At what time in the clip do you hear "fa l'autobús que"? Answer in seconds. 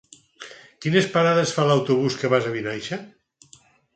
1.57-2.33